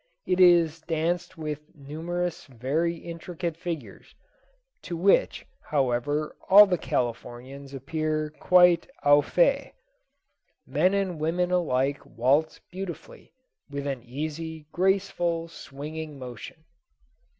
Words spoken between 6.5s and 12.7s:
the Californians appear quite au fait. Men and women alike waltz